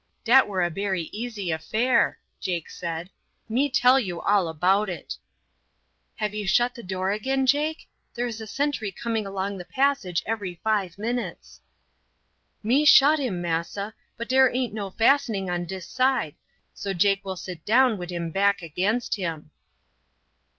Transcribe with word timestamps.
"Dat 0.23 0.47
were 0.47 0.63
a 0.63 0.71
bery 0.71 1.09
easy 1.11 1.51
affair," 1.51 2.17
Jake 2.39 2.71
said. 2.71 3.11
"Me 3.47 3.69
tell 3.69 3.99
you 3.99 4.19
all 4.19 4.47
about 4.47 4.89
it." 4.89 5.15
"Have 6.15 6.33
you 6.33 6.47
shut 6.47 6.73
the 6.73 6.81
door 6.81 7.11
again, 7.11 7.45
Jake? 7.45 7.87
There 8.15 8.25
is 8.25 8.41
a 8.41 8.47
sentry 8.47 8.91
coming 8.91 9.27
along 9.27 9.59
the 9.59 9.63
passage 9.63 10.23
every 10.25 10.59
five 10.63 10.97
minutes." 10.97 11.61
"Me 12.63 12.83
shut 12.83 13.19
him, 13.19 13.43
massa, 13.43 13.93
but 14.17 14.27
dere 14.27 14.49
aint 14.49 14.73
no 14.73 14.89
fastening 14.89 15.51
on 15.51 15.65
dis 15.65 15.85
side, 15.87 16.33
so 16.73 16.93
Jake 16.95 17.23
will 17.23 17.35
sit 17.37 17.63
down 17.63 17.99
wid 17.99 18.09
him 18.11 18.31
back 18.31 18.63
against 18.63 19.17
him." 19.17 19.51